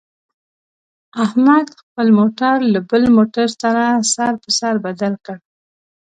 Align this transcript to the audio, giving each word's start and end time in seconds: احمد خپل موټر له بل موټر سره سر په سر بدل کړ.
احمد 1.25 1.67
خپل 1.81 2.07
موټر 2.19 2.55
له 2.73 2.79
بل 2.89 3.03
موټر 3.17 3.47
سره 3.61 3.83
سر 4.13 4.33
په 4.43 4.49
سر 4.59 4.73
بدل 4.85 5.13
کړ. 5.25 5.37